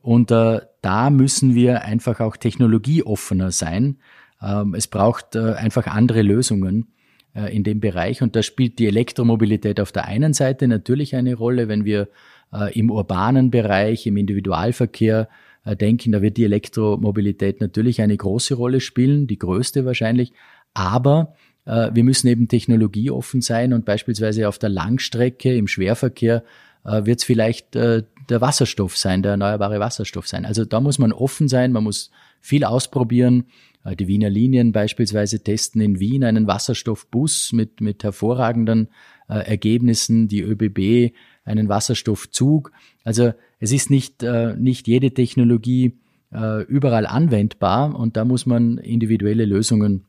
Und 0.02 0.32
da 0.32 1.10
müssen 1.12 1.54
wir 1.54 1.84
einfach 1.84 2.20
auch 2.20 2.38
technologieoffener 2.38 3.52
sein. 3.52 4.00
Ähm, 4.42 4.74
es 4.74 4.88
braucht 4.88 5.38
einfach 5.38 5.86
andere 5.86 6.24
Lösungen 6.24 6.88
in 7.34 7.64
dem 7.64 7.80
Bereich. 7.80 8.22
Und 8.22 8.36
da 8.36 8.44
spielt 8.44 8.78
die 8.78 8.86
Elektromobilität 8.86 9.80
auf 9.80 9.92
der 9.92 10.06
einen 10.06 10.34
Seite 10.34 10.68
natürlich 10.68 11.16
eine 11.16 11.34
Rolle, 11.34 11.68
wenn 11.68 11.84
wir 11.84 12.08
äh, 12.54 12.78
im 12.78 12.92
urbanen 12.92 13.52
Bereich, 13.52 14.06
im 14.06 14.18
Individualverkehr 14.18 15.28
äh, 15.66 15.76
denken, 15.76 16.12
da 16.12 16.22
wird 16.22 16.38
die 16.38 16.46
Elektromobilität 16.46 17.62
natürlich 17.62 18.02
eine 18.02 18.16
große 18.16 18.56
Rolle 18.56 18.80
spielen, 18.80 19.28
die 19.28 19.40
größte 19.40 19.86
wahrscheinlich. 19.86 20.34
Aber 20.74 21.36
äh, 21.66 21.90
wir 21.94 22.04
müssen 22.04 22.28
eben 22.28 22.48
technologieoffen 22.48 23.42
sein 23.42 23.74
und 23.74 23.86
beispielsweise 23.86 24.48
auf 24.48 24.60
der 24.60 24.70
Langstrecke 24.70 25.56
im 25.56 25.68
Schwerverkehr 25.68 26.44
äh, 26.86 27.06
wird 27.06 27.20
es 27.20 27.26
vielleicht 27.26 27.76
äh, 27.76 28.04
der 28.30 28.42
Wasserstoff 28.42 28.98
sein, 28.98 29.22
der 29.22 29.32
erneuerbare 29.32 29.80
Wasserstoff 29.80 30.28
sein. 30.28 30.46
Also 30.46 30.66
da 30.66 30.80
muss 30.80 31.00
man 31.00 31.12
offen 31.12 31.48
sein, 31.48 31.72
man 31.72 31.84
muss 31.84 32.12
viel 32.40 32.64
ausprobieren. 32.64 33.46
Äh, 33.84 33.96
die 33.96 34.08
Wiener 34.08 34.30
Linien 34.30 34.72
beispielsweise 34.72 35.44
testen 35.44 35.82
in 35.82 36.00
Wien 36.00 36.24
einen 36.24 36.48
Wasserstoffbus 36.48 37.54
mit, 37.54 37.82
mit 37.82 38.04
hervorragenden 38.04 38.90
äh, 39.28 39.36
Ergebnissen, 39.36 40.28
die 40.28 40.42
ÖBB 40.42 41.14
einen 41.46 41.70
Wasserstoffzug. 41.70 42.72
Also 43.04 43.34
es 43.60 43.72
ist 43.72 43.90
nicht, 43.90 44.24
äh, 44.24 44.56
nicht 44.56 44.88
jede 44.88 45.12
Technologie 45.12 46.00
äh, 46.32 46.64
überall 46.64 47.06
anwendbar 47.06 47.98
und 47.98 48.18
da 48.18 48.26
muss 48.26 48.46
man 48.46 48.78
individuelle 48.78 49.46
Lösungen 49.46 50.06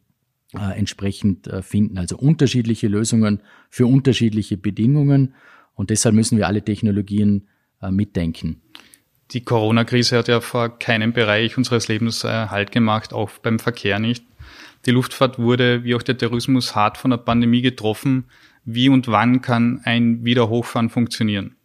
äh, 0.55 0.79
entsprechend 0.79 1.47
äh, 1.49 1.63
finden. 1.63 1.99
Also 1.99 2.17
unterschiedliche 2.17 2.89
Lösungen 2.89 3.41
für 3.69 3.87
unterschiedliche 3.87 4.57
Bedingungen 4.57 5.35
und 5.75 5.91
deshalb 5.91 6.15
müssen 6.15 6.39
wir 6.39 6.47
alle 6.47 6.63
Technologien 6.63 7.49
mitdenken. 7.91 8.63
Die 9.31 9.43
Corona-Krise 9.43 10.19
hat 10.19 10.29
ja 10.29 10.41
vor 10.41 10.79
keinem 10.79 11.13
Bereich 11.13 11.57
unseres 11.57 11.89
Lebens 11.89 12.25
äh, 12.25 12.29
Halt 12.49 12.73
gemacht, 12.73 13.13
auch 13.13 13.31
beim 13.43 13.59
Verkehr 13.59 13.99
nicht. 13.99 14.25
Die 14.87 14.91
Luftfahrt 14.91 15.39
wurde, 15.39 15.85
wie 15.85 15.95
auch 15.95 16.03
der 16.03 16.19
Tourismus, 16.19 16.75
hart 16.75 16.99
von 16.99 17.11
der 17.11 17.19
Pandemie 17.19 17.63
getroffen. 17.63 18.27
Wie 18.65 18.89
und 18.89 19.09
wann 19.09 19.41
kann 19.41 19.81
ein 19.85 20.25
Wiederhochfahren 20.25 20.91
funktionieren? 20.91 21.57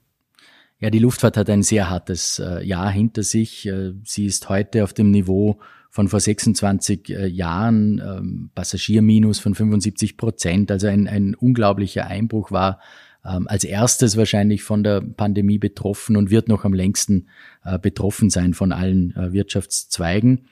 Ja, 0.80 0.90
die 0.90 1.00
Luftfahrt 1.00 1.36
hat 1.36 1.50
ein 1.50 1.64
sehr 1.64 1.90
hartes 1.90 2.40
äh, 2.40 2.64
Jahr 2.66 2.90
hinter 2.90 3.24
sich. 3.24 3.68
Äh, 3.68 3.94
sie 4.04 4.26
ist 4.26 4.48
heute 4.48 4.84
auf 4.84 4.94
dem 4.94 5.12
Niveau 5.12 5.60
von 5.90 6.08
vor 6.08 6.20
26 6.20 7.10
äh, 7.10 7.28
Jahren, 7.28 8.00
ähm, 8.00 8.52
Passagierminus 8.56 9.40
von 9.40 9.56
75 9.56 10.16
Prozent. 10.16 10.72
Also 10.72 10.88
ein, 10.88 11.08
ein 11.08 11.36
unglaublicher 11.36 12.08
Einbruch 12.08 12.52
war 12.52 12.80
ähm, 13.26 13.48
als 13.48 13.64
erstes 13.64 14.16
wahrscheinlich 14.18 14.64
von 14.64 14.84
der 14.84 15.02
Pandemie 15.02 15.58
betroffen 15.58 16.16
und 16.16 16.30
wird 16.30 16.48
noch 16.48 16.64
am 16.64 16.74
längsten 16.74 17.28
äh, 17.66 17.78
betroffen 17.78 18.30
sein 18.30 18.54
von 18.54 18.72
allen 18.72 19.16
äh, 19.16 19.34
Wirtschaftszweigen. 19.34 20.48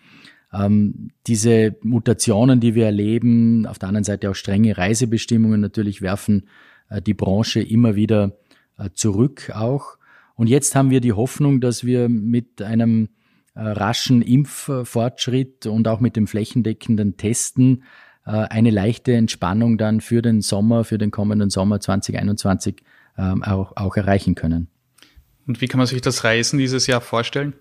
Ähm, 0.53 1.11
diese 1.27 1.75
Mutationen, 1.81 2.59
die 2.59 2.75
wir 2.75 2.85
erleben, 2.85 3.65
auf 3.65 3.79
der 3.79 3.89
anderen 3.89 4.03
Seite 4.03 4.29
auch 4.29 4.35
strenge 4.35 4.77
Reisebestimmungen 4.77 5.61
natürlich 5.61 6.01
werfen 6.01 6.47
äh, 6.89 7.01
die 7.01 7.13
Branche 7.13 7.61
immer 7.61 7.95
wieder 7.95 8.37
zurück 8.93 9.49
auch. 9.55 9.97
Und 10.35 10.45
jetzt 10.45 10.75
haben 10.75 10.91
wir 10.91 11.01
die 11.01 11.13
Hoffnung, 11.13 11.61
dass 11.61 11.83
wir 11.83 12.09
mit 12.09 12.61
einem 12.61 13.09
raschen 13.55 14.21
Impffortschritt 14.21 15.65
und 15.65 15.87
auch 15.87 15.99
mit 15.99 16.15
dem 16.15 16.27
flächendeckenden 16.27 17.17
Testen 17.17 17.81
eine 18.31 18.71
leichte 18.71 19.13
Entspannung 19.13 19.77
dann 19.77 20.01
für 20.01 20.21
den 20.21 20.41
Sommer, 20.41 20.83
für 20.83 20.97
den 20.97 21.11
kommenden 21.11 21.49
Sommer 21.49 21.79
2021 21.79 22.83
ähm, 23.17 23.43
auch, 23.43 23.73
auch 23.75 23.95
erreichen 23.95 24.35
können. 24.35 24.67
Und 25.47 25.61
wie 25.61 25.67
kann 25.67 25.77
man 25.77 25.87
sich 25.87 26.01
das 26.01 26.23
Reisen 26.23 26.59
dieses 26.59 26.87
Jahr 26.87 27.01
vorstellen? 27.01 27.53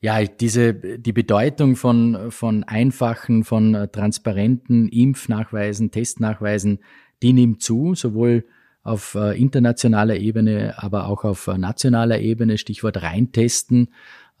Ja, 0.00 0.22
diese, 0.22 0.74
die 0.74 1.12
Bedeutung 1.12 1.74
von, 1.76 2.30
von 2.30 2.64
einfachen, 2.64 3.44
von 3.44 3.74
äh, 3.74 3.88
transparenten 3.88 4.88
Impfnachweisen, 4.88 5.90
Testnachweisen, 5.90 6.78
die 7.22 7.32
nimmt 7.32 7.62
zu, 7.62 7.94
sowohl 7.94 8.44
auf 8.84 9.16
äh, 9.16 9.38
internationaler 9.38 10.16
Ebene, 10.16 10.74
aber 10.76 11.08
auch 11.08 11.24
auf 11.24 11.48
äh, 11.48 11.58
nationaler 11.58 12.20
Ebene, 12.20 12.58
Stichwort 12.58 13.02
reintesten. 13.02 13.88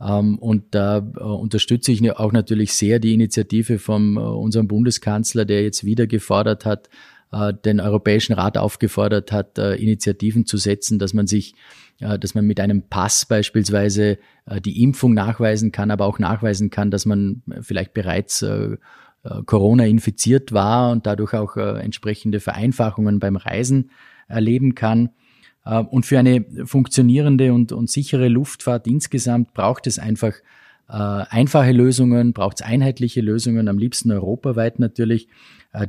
Ähm, 0.00 0.38
und 0.38 0.74
da 0.74 0.98
unterstütze 0.98 1.92
ich 1.92 2.10
auch 2.12 2.32
natürlich 2.32 2.72
sehr 2.72 2.98
die 2.98 3.14
Initiative 3.14 3.78
von 3.78 4.16
unserem 4.16 4.68
Bundeskanzler, 4.68 5.44
der 5.44 5.62
jetzt 5.62 5.84
wieder 5.84 6.06
gefordert 6.06 6.64
hat, 6.64 6.88
den 7.66 7.78
Europäischen 7.78 8.32
Rat 8.32 8.56
aufgefordert 8.56 9.32
hat, 9.32 9.58
Initiativen 9.58 10.46
zu 10.46 10.56
setzen, 10.56 10.98
dass 10.98 11.12
man 11.12 11.26
sich 11.26 11.54
dass 11.98 12.34
man 12.34 12.46
mit 12.46 12.60
einem 12.60 12.82
Pass 12.88 13.26
beispielsweise 13.26 14.18
äh, 14.46 14.60
die 14.60 14.82
Impfung 14.82 15.14
nachweisen 15.14 15.72
kann, 15.72 15.90
aber 15.90 16.06
auch 16.06 16.18
nachweisen 16.18 16.70
kann, 16.70 16.90
dass 16.90 17.06
man 17.06 17.42
vielleicht 17.60 17.92
bereits 17.92 18.42
äh, 18.42 18.76
äh, 19.24 19.42
Corona 19.46 19.84
infiziert 19.86 20.52
war 20.52 20.92
und 20.92 21.06
dadurch 21.06 21.34
auch 21.34 21.56
entsprechende 21.56 22.40
Vereinfachungen 22.40 23.18
beim 23.18 23.36
Reisen 23.36 23.90
erleben 24.28 24.74
kann. 24.74 25.10
Und 25.90 26.06
für 26.06 26.18
eine 26.18 26.46
funktionierende 26.64 27.52
und, 27.52 27.72
und 27.72 27.90
sichere 27.90 28.28
Luftfahrt 28.28 28.86
insgesamt 28.86 29.52
braucht 29.52 29.86
es 29.86 29.98
einfach 29.98 30.32
einfache 30.86 31.72
Lösungen, 31.72 32.32
braucht 32.32 32.60
es 32.60 32.66
einheitliche 32.66 33.20
Lösungen, 33.20 33.68
am 33.68 33.76
liebsten 33.76 34.10
europaweit 34.10 34.78
natürlich, 34.78 35.28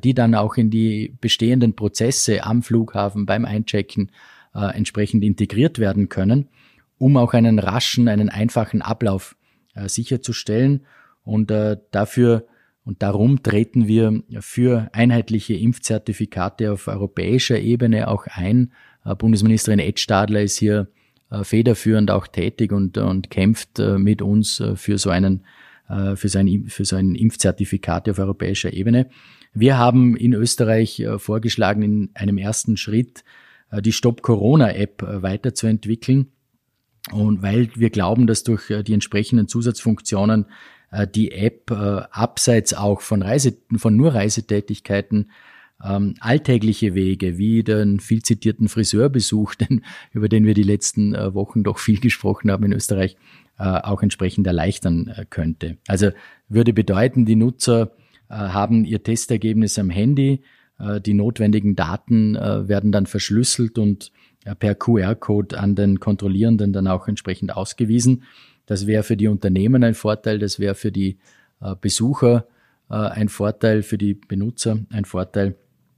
die 0.03 0.13
dann 0.13 0.35
auch 0.35 0.57
in 0.57 0.69
die 0.69 1.15
bestehenden 1.21 1.77
Prozesse 1.77 2.43
am 2.43 2.61
Flughafen, 2.61 3.25
beim 3.25 3.45
Einchecken 3.45 4.11
äh, 4.55 4.75
entsprechend 4.75 5.23
integriert 5.23 5.79
werden 5.79 6.09
können, 6.09 6.49
um 6.97 7.17
auch 7.17 7.33
einen 7.33 7.59
raschen, 7.59 8.07
einen 8.07 8.29
einfachen 8.29 8.81
Ablauf 8.81 9.35
äh, 9.75 9.87
sicherzustellen. 9.87 10.85
Und 11.23 11.51
äh, 11.51 11.77
dafür 11.91 12.47
und 12.83 13.03
darum 13.03 13.43
treten 13.43 13.87
wir 13.87 14.23
für 14.39 14.89
einheitliche 14.93 15.53
Impfzertifikate 15.53 16.71
auf 16.71 16.87
europäischer 16.87 17.59
Ebene 17.59 18.07
auch 18.07 18.25
ein. 18.25 18.73
Äh, 19.05 19.15
Bundesministerin 19.15 19.79
Ed 19.79 19.99
Stadler 19.99 20.41
ist 20.41 20.57
hier 20.57 20.87
äh, 21.29 21.43
federführend 21.43 22.11
auch 22.11 22.27
tätig 22.27 22.71
und, 22.71 22.97
und 22.97 23.29
kämpft 23.29 23.79
äh, 23.79 23.97
mit 23.97 24.21
uns 24.21 24.63
für 24.75 24.97
so 24.97 25.09
einen 25.09 25.43
für 26.13 26.29
so, 26.29 26.37
ein, 26.37 26.65
für 26.67 26.85
so 26.85 26.97
ein 26.97 27.15
Impfzertifikat 27.15 28.07
auf 28.07 28.19
europäischer 28.19 28.71
Ebene. 28.71 29.09
Wir 29.55 29.79
haben 29.79 30.15
in 30.15 30.33
Österreich 30.33 31.03
vorgeschlagen, 31.17 31.81
in 31.81 32.09
einem 32.13 32.37
ersten 32.37 32.77
Schritt 32.77 33.23
die 33.71 33.91
Stop 33.91 34.21
Corona 34.21 34.71
App 34.71 35.01
weiterzuentwickeln. 35.01 36.27
Und 37.11 37.41
weil 37.41 37.71
wir 37.73 37.89
glauben, 37.89 38.27
dass 38.27 38.43
durch 38.43 38.71
die 38.85 38.93
entsprechenden 38.93 39.47
Zusatzfunktionen 39.47 40.45
die 41.15 41.31
App 41.31 41.71
abseits 41.71 42.75
auch 42.75 43.01
von 43.01 43.23
Reise, 43.23 43.57
von 43.77 43.95
nur 43.95 44.13
Reisetätigkeiten 44.13 45.31
ähm, 45.83 46.15
alltägliche 46.19 46.93
Wege 46.93 47.37
wie 47.37 47.63
den 47.63 47.99
viel 47.99 48.21
zitierten 48.21 48.67
Friseurbesuch, 48.67 49.55
den, 49.55 49.83
über 50.11 50.29
den 50.29 50.45
wir 50.45 50.53
die 50.53 50.63
letzten 50.63 51.15
äh, 51.15 51.33
Wochen 51.33 51.63
doch 51.63 51.79
viel 51.79 51.99
gesprochen 51.99 52.51
haben 52.51 52.65
in 52.65 52.73
Österreich, 52.73 53.17
äh, 53.57 53.63
auch 53.63 54.01
entsprechend 54.01 54.47
erleichtern 54.47 55.07
äh, 55.07 55.25
könnte. 55.29 55.77
Also 55.87 56.11
würde 56.47 56.73
bedeuten, 56.73 57.25
die 57.25 57.35
Nutzer 57.35 57.91
haben 58.31 58.85
ihr 58.85 59.01
Testergebnis 59.01 59.79
am 59.79 59.89
Handy, 59.89 60.43
äh, 60.79 61.01
die 61.01 61.13
notwendigen 61.13 61.75
Daten 61.75 62.35
äh, 62.35 62.67
werden 62.67 62.91
dann 62.91 63.05
verschlüsselt 63.05 63.77
und 63.77 64.11
äh, 64.45 64.55
per 64.55 64.75
QR-Code 64.75 65.59
an 65.59 65.75
den 65.75 65.99
Kontrollierenden 65.99 66.73
dann 66.73 66.87
auch 66.87 67.07
entsprechend 67.07 67.55
ausgewiesen. 67.55 68.23
Das 68.65 68.87
wäre 68.87 69.03
für 69.03 69.17
die 69.17 69.27
Unternehmen 69.27 69.83
ein 69.83 69.95
Vorteil, 69.95 70.39
das 70.39 70.59
wäre 70.59 70.75
für 70.75 70.91
die 70.91 71.17
Besucher 71.81 72.45
ein 72.87 73.27
Vorteil, 73.27 73.81
für 73.81 73.97
die 73.97 74.13
Benutzer 74.13 74.77
ein 74.91 75.05
Vorteil, 75.05 75.55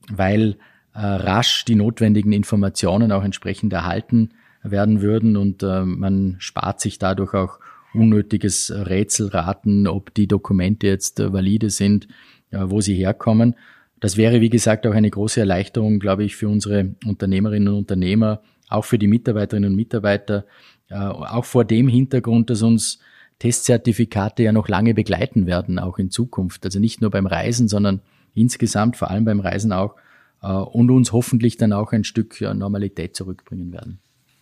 weil 0.10 0.58
rasch 0.94 1.66
die 1.66 1.76
notwendigen 1.76 2.34
Informationen 2.34 3.12
auch 3.12 3.24
entsprechend 3.24 3.72
erhalten 3.74 4.32
werden 4.64 5.02
würden 5.02 5.38
und 5.38 5.62
man 5.62 6.36
spart 6.40 6.82
sich 6.82 7.00
dadurch 7.00 7.34
auch 7.34 7.60
unnötiges 7.94 8.72
Rätselraten, 8.76 9.88
ob 9.88 10.14
die 10.14 10.28
Dokumente 10.28 10.88
jetzt 10.88 11.20
valide 11.20 11.70
sind, 11.70 12.08
wo 12.52 12.82
sie 12.82 12.96
herkommen. 12.96 13.56
Das 14.02 14.18
wäre, 14.18 14.42
wie 14.42 14.50
gesagt, 14.50 14.86
auch 14.88 14.94
eine 14.94 15.10
große 15.10 15.40
Erleichterung, 15.40 16.00
glaube 16.00 16.24
ich, 16.24 16.36
für 16.36 16.50
unsere 16.50 16.96
Unternehmerinnen 17.06 17.70
und 17.70 17.76
Unternehmer, 17.76 18.42
auch 18.68 18.84
für 18.84 18.98
die 18.98 19.08
Mitarbeiterinnen 19.08 19.70
und 19.70 19.76
Mitarbeiter, 19.76 20.46
äh, 20.90 20.96
auch 20.96 21.46
vor 21.46 21.66
dem 21.66 21.88
Hintergrund, 21.88 22.50
dass 22.50 22.64
uns 22.64 23.00
Testzertifikate 23.40 24.44
ja 24.44 24.52
noch 24.52 24.68
lange 24.68 24.94
begleiten 24.94 25.46
werden, 25.46 25.80
auch 25.80 26.00
in 26.00 26.10
Zukunft. 26.10 26.66
Also 26.66 26.80
nicht 26.80 27.00
nur 27.00 27.12
beim 27.12 27.28
Reisen, 27.28 27.68
sondern 27.68 28.02
insgesamt, 28.34 28.98
vor 28.98 29.10
allem 29.10 29.26
beim 29.26 29.40
Reisen 29.40 29.72
auch, 29.72 29.96
äh, 30.42 30.48
und 30.48 30.90
uns 30.92 31.12
hoffentlich 31.12 31.58
dann 31.58 31.74
auch 31.74 31.92
ein 31.92 32.04
Stück 32.04 32.42
Normalität 32.42 33.16
zurückbringen 33.16 33.72
werden. 33.72 34.00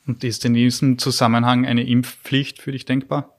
Und 0.08 0.24
ist 0.24 0.44
in 0.46 0.56
diesem 0.56 0.98
Zusammenhang 0.98 1.66
eine 1.66 1.88
Impfpflicht 1.88 2.60
für 2.60 2.72
dich 2.72 2.86
denkbar? 2.86 3.36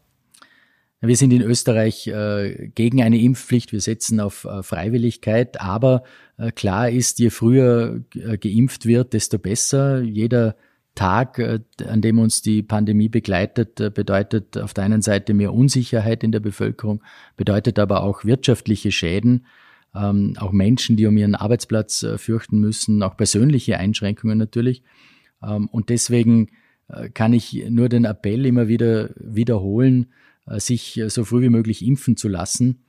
Wir 1.02 1.16
sind 1.16 1.32
in 1.32 1.40
Österreich 1.40 2.06
äh, 2.08 2.70
gegen 2.74 3.02
eine 3.02 3.18
Impfpflicht. 3.18 3.72
Wir 3.72 3.80
setzen 3.80 4.20
auf 4.20 4.44
äh, 4.44 4.62
Freiwilligkeit. 4.62 5.60
Aber 5.60 6.02
äh, 6.36 6.52
klar 6.52 6.90
ist, 6.90 7.18
je 7.18 7.30
früher 7.30 8.02
äh, 8.14 8.36
geimpft 8.36 8.84
wird, 8.84 9.14
desto 9.14 9.38
besser. 9.38 10.02
Jeder 10.02 10.56
Tag, 10.94 11.38
äh, 11.38 11.60
an 11.88 12.02
dem 12.02 12.18
uns 12.18 12.42
die 12.42 12.62
Pandemie 12.62 13.08
begleitet, 13.08 13.80
äh, 13.80 13.88
bedeutet 13.88 14.58
auf 14.58 14.74
der 14.74 14.84
einen 14.84 15.00
Seite 15.00 15.32
mehr 15.32 15.54
Unsicherheit 15.54 16.22
in 16.22 16.32
der 16.32 16.40
Bevölkerung, 16.40 17.02
bedeutet 17.36 17.78
aber 17.78 18.02
auch 18.02 18.24
wirtschaftliche 18.26 18.92
Schäden, 18.92 19.46
ähm, 19.94 20.34
auch 20.38 20.52
Menschen, 20.52 20.96
die 20.96 21.06
um 21.06 21.16
ihren 21.16 21.34
Arbeitsplatz 21.34 22.06
fürchten 22.16 22.58
müssen, 22.60 23.02
auch 23.02 23.16
persönliche 23.16 23.78
Einschränkungen 23.78 24.38
natürlich. 24.38 24.82
Ähm, 25.42 25.68
und 25.68 25.88
deswegen 25.88 26.48
kann 27.14 27.32
ich 27.32 27.66
nur 27.70 27.88
den 27.88 28.04
Appell 28.04 28.44
immer 28.44 28.66
wieder 28.66 29.10
wiederholen, 29.14 30.06
äh, 30.50 30.60
sich 30.60 30.98
äh, 30.98 31.08
so 31.08 31.24
früh 31.24 31.42
wie 31.42 31.48
möglich 31.48 31.84
impfen 31.84 32.16
zu 32.16 32.28
lassen. 32.28 32.82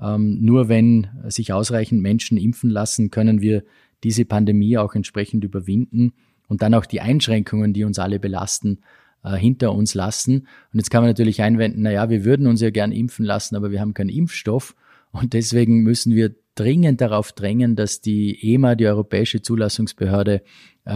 Ähm, 0.00 0.38
nur 0.40 0.68
wenn 0.68 1.08
sich 1.26 1.52
ausreichend 1.52 2.00
Menschen 2.00 2.38
impfen 2.38 2.70
lassen, 2.70 3.10
können 3.10 3.40
wir 3.40 3.64
diese 4.04 4.24
Pandemie 4.24 4.78
auch 4.78 4.94
entsprechend 4.94 5.42
überwinden 5.42 6.12
und 6.46 6.62
dann 6.62 6.74
auch 6.74 6.86
die 6.86 7.00
Einschränkungen, 7.00 7.72
die 7.72 7.84
uns 7.84 7.98
alle 7.98 8.20
belasten, 8.20 8.78
äh, 9.24 9.36
hinter 9.36 9.72
uns 9.74 9.94
lassen. 9.94 10.46
Und 10.72 10.78
jetzt 10.78 10.90
kann 10.90 11.02
man 11.02 11.10
natürlich 11.10 11.42
einwenden, 11.42 11.82
na 11.82 11.90
ja, 11.90 12.08
wir 12.08 12.24
würden 12.24 12.46
uns 12.46 12.60
ja 12.60 12.70
gern 12.70 12.92
impfen 12.92 13.24
lassen, 13.24 13.56
aber 13.56 13.72
wir 13.72 13.80
haben 13.80 13.94
keinen 13.94 14.10
Impfstoff. 14.10 14.76
Und 15.10 15.32
deswegen 15.32 15.82
müssen 15.82 16.14
wir 16.14 16.34
dringend 16.58 17.00
darauf 17.00 17.32
drängen, 17.32 17.76
dass 17.76 18.00
die 18.00 18.54
EMA, 18.54 18.74
die 18.74 18.86
Europäische 18.86 19.42
Zulassungsbehörde, 19.42 20.42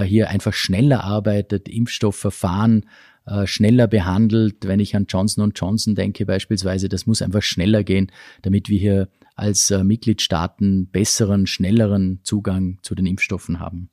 hier 0.04 0.30
einfach 0.30 0.54
schneller 0.54 1.04
arbeitet, 1.04 1.68
Impfstoffverfahren 1.68 2.86
äh, 3.24 3.46
schneller 3.46 3.86
behandelt. 3.86 4.66
Wenn 4.66 4.80
ich 4.80 4.96
an 4.96 5.06
Johnson 5.08 5.52
Johnson 5.54 5.94
denke 5.94 6.26
beispielsweise, 6.26 6.88
das 6.88 7.06
muss 7.06 7.22
einfach 7.22 7.42
schneller 7.42 7.84
gehen, 7.84 8.10
damit 8.42 8.68
wir 8.68 8.80
hier 8.80 9.08
als 9.36 9.70
äh, 9.70 9.84
Mitgliedstaaten 9.84 10.88
besseren, 10.88 11.46
schnelleren 11.46 12.18
Zugang 12.24 12.78
zu 12.82 12.96
den 12.96 13.06
Impfstoffen 13.06 13.60
haben. 13.60 13.90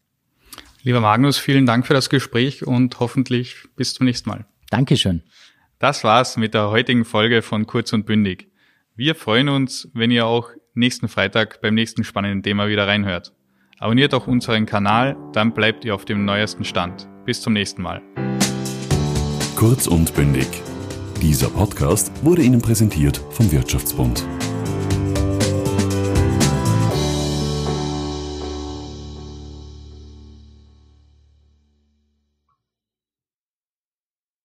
Lieber 0.81 0.99
Magnus, 0.99 1.37
vielen 1.37 1.67
Dank 1.67 1.85
für 1.85 1.93
das 1.93 2.09
Gespräch 2.09 2.65
und 2.65 2.99
hoffentlich 2.99 3.55
bis 3.75 3.93
zum 3.93 4.07
nächsten 4.07 4.29
Mal. 4.29 4.45
Dankeschön. 4.71 5.21
Das 5.77 6.03
war's 6.03 6.35
mit 6.35 6.55
der 6.55 6.71
heutigen 6.71 7.05
Folge 7.05 7.43
von 7.43 7.67
Kurz 7.67 7.93
und 7.93 8.07
Bündig. 8.07 8.47
Wir 8.95 9.13
freuen 9.13 9.47
uns, 9.49 9.89
wenn 9.93 10.09
ihr 10.09 10.25
auch 10.25 10.49
nächsten 10.73 11.07
Freitag 11.07 11.61
beim 11.61 11.73
nächsten 11.73 12.03
spannenden 12.03 12.43
Thema 12.43 12.67
wieder 12.67 12.87
reinhört. 12.87 13.33
Abonniert 13.79 14.13
auch 14.13 14.27
unseren 14.27 14.65
Kanal, 14.65 15.15
dann 15.33 15.53
bleibt 15.53 15.85
ihr 15.85 15.95
auf 15.95 16.05
dem 16.05 16.25
neuesten 16.25 16.65
Stand. 16.65 17.07
Bis 17.25 17.41
zum 17.41 17.53
nächsten 17.53 17.81
Mal. 17.81 18.01
Kurz 19.55 19.87
und 19.87 20.13
bündig. 20.13 20.47
Dieser 21.21 21.49
Podcast 21.49 22.11
wurde 22.23 22.41
Ihnen 22.41 22.61
präsentiert 22.61 23.21
vom 23.31 23.51
Wirtschaftsbund. 23.51 24.25